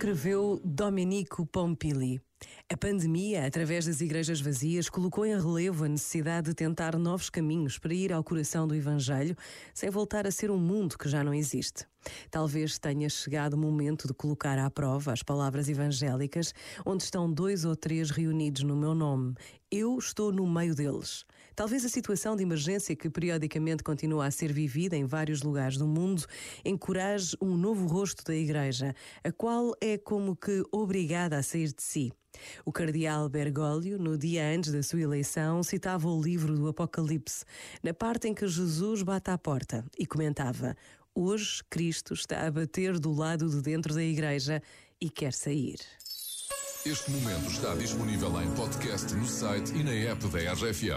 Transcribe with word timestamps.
escreveu 0.00 0.58
Domenico 0.64 1.44
Pompili. 1.44 2.22
A 2.72 2.76
pandemia, 2.76 3.44
através 3.44 3.86
das 3.86 4.00
igrejas 4.00 4.40
vazias, 4.40 4.88
colocou 4.88 5.26
em 5.26 5.36
relevo 5.36 5.84
a 5.84 5.88
necessidade 5.88 6.50
de 6.50 6.54
tentar 6.54 6.96
novos 6.96 7.28
caminhos 7.28 7.80
para 7.80 7.92
ir 7.92 8.12
ao 8.12 8.22
coração 8.22 8.64
do 8.64 8.76
Evangelho, 8.76 9.36
sem 9.74 9.90
voltar 9.90 10.24
a 10.24 10.30
ser 10.30 10.52
um 10.52 10.56
mundo 10.56 10.96
que 10.96 11.08
já 11.08 11.24
não 11.24 11.34
existe. 11.34 11.84
Talvez 12.30 12.78
tenha 12.78 13.08
chegado 13.08 13.54
o 13.54 13.58
momento 13.58 14.06
de 14.06 14.14
colocar 14.14 14.56
à 14.56 14.70
prova 14.70 15.12
as 15.12 15.20
palavras 15.20 15.68
evangélicas, 15.68 16.54
onde 16.86 17.02
estão 17.02 17.28
dois 17.28 17.64
ou 17.64 17.74
três 17.74 18.12
reunidos 18.12 18.62
no 18.62 18.76
meu 18.76 18.94
nome. 18.94 19.34
Eu 19.68 19.98
estou 19.98 20.30
no 20.30 20.48
meio 20.48 20.72
deles. 20.72 21.24
Talvez 21.56 21.84
a 21.84 21.88
situação 21.88 22.36
de 22.36 22.44
emergência 22.44 22.94
que 22.94 23.10
periodicamente 23.10 23.82
continua 23.82 24.26
a 24.26 24.30
ser 24.30 24.52
vivida 24.52 24.96
em 24.96 25.04
vários 25.04 25.42
lugares 25.42 25.76
do 25.76 25.88
mundo 25.88 26.24
encoraje 26.64 27.36
um 27.42 27.56
novo 27.56 27.88
rosto 27.88 28.22
da 28.22 28.34
Igreja, 28.34 28.94
a 29.24 29.32
qual 29.32 29.72
é 29.80 29.98
como 29.98 30.36
que 30.36 30.62
obrigada 30.70 31.36
a 31.36 31.42
sair 31.42 31.72
de 31.72 31.82
si. 31.82 32.12
O 32.64 32.72
cardeal 32.72 33.28
Bergoglio, 33.28 33.98
no 33.98 34.16
dia 34.16 34.44
antes 34.46 34.72
da 34.72 34.82
sua 34.82 35.00
eleição, 35.00 35.62
citava 35.62 36.08
o 36.08 36.20
livro 36.20 36.54
do 36.54 36.68
Apocalipse, 36.68 37.44
na 37.82 37.94
parte 37.94 38.28
em 38.28 38.34
que 38.34 38.46
Jesus 38.46 39.02
bate 39.02 39.30
à 39.30 39.38
porta, 39.38 39.84
e 39.98 40.06
comentava: 40.06 40.76
Hoje 41.14 41.62
Cristo 41.68 42.14
está 42.14 42.46
a 42.46 42.50
bater 42.50 42.98
do 42.98 43.12
lado 43.12 43.48
de 43.48 43.60
dentro 43.60 43.94
da 43.94 44.02
igreja 44.02 44.62
e 45.00 45.10
quer 45.10 45.32
sair. 45.32 45.78
Este 46.86 47.10
momento 47.10 47.50
está 47.50 47.74
disponível 47.74 48.40
em 48.40 48.50
podcast 48.54 49.14
no 49.14 49.26
site 49.26 49.74
e 49.74 49.84
na 49.84 49.92
app 49.92 50.26
da 50.28 50.52
RFM. 50.54 50.96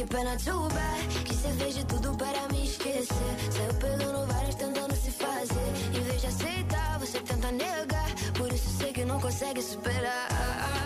que 0.00 0.06
pena 0.06 0.34
too 0.38 0.68
bad 0.68 1.24
Que 1.24 1.34
cê 1.34 1.48
fez 1.58 1.74
de 1.74 1.84
tudo 1.84 2.16
para 2.16 2.48
me 2.48 2.64
esquecer. 2.64 3.34
Saiu 3.50 3.74
pegando 3.74 4.26
várias 4.32 4.54
tentando 4.54 4.94
se 4.96 5.10
fazer. 5.10 5.70
Em 5.94 6.02
vez 6.02 6.20
de 6.22 6.26
aceitar, 6.26 6.98
você 6.98 7.20
tenta 7.20 7.52
negar. 7.52 8.10
Por 8.38 8.50
isso 8.50 8.70
sei 8.78 8.92
que 8.92 9.04
não 9.04 9.20
consegue 9.20 9.60
superar 9.60 10.79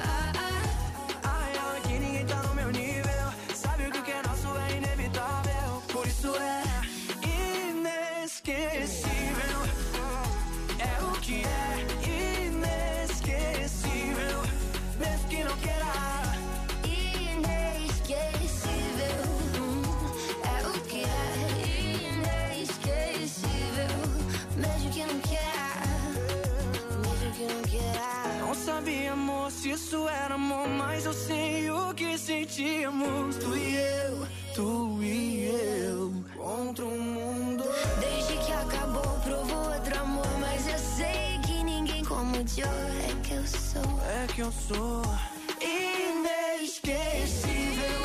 se 29.54 29.70
isso 29.70 30.08
era 30.08 30.34
amor. 30.34 30.68
Mas 30.68 31.04
eu 31.04 31.12
sei 31.12 31.70
o 31.70 31.94
que 31.94 32.18
sentíamos. 32.18 33.36
Tu 33.36 33.56
e 33.56 33.76
eu, 33.76 34.26
tu 34.54 34.98
e 35.02 35.44
eu. 35.46 36.12
Contra 36.36 36.84
o 36.84 37.00
mundo. 37.00 37.64
Desde 38.00 38.36
que 38.44 38.52
acabou, 38.52 39.02
provou 39.22 39.72
outro 39.72 39.98
amor. 40.00 40.26
Mas 40.40 40.66
eu 40.68 40.78
sei 40.78 41.38
que 41.46 41.62
ninguém 41.62 42.04
como 42.04 42.36
o 42.36 42.46
Joe 42.46 42.64
é 42.64 43.14
que 43.22 43.34
eu 43.34 43.46
sou. 43.46 44.00
É 44.02 44.26
que 44.34 44.40
eu 44.40 44.52
sou 44.52 45.02
inesquecível. 45.60 48.00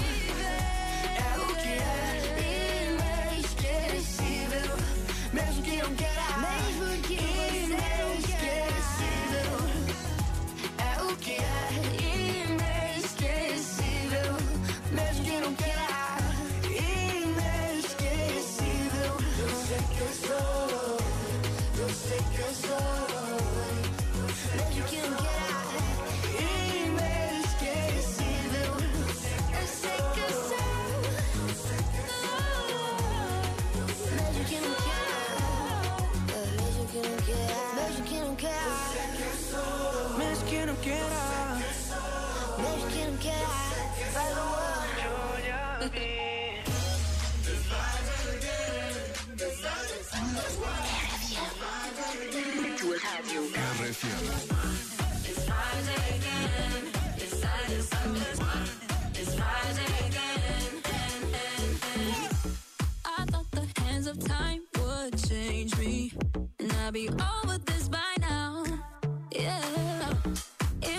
É 1.18 1.38
o 1.38 1.56
que 1.56 1.70
é 1.70 3.36
Inesquecível. 3.40 4.76
mesmo 5.34 5.62
que 5.64 5.78
não 5.78 5.96
queira. 5.96 6.38
Mesmo 6.40 7.02
que 7.04 7.39
que 11.22 11.32
é 11.32 11.99
quiera. 40.90 41.60
No 42.58 42.68
es 42.76 42.94
quien 42.94 43.18
quiera. 43.18 43.60
I 63.06 63.26
thought 63.26 63.52
the 63.52 63.82
hands 63.82 64.08
of 64.08 64.18
time 64.26 64.62
would 64.80 65.18
change 65.28 65.78
me, 65.78 66.12
and 66.60 66.72
I'd 66.72 66.94
be 66.94 67.10
over 67.10 67.58
this 67.66 67.90
by 67.90 68.09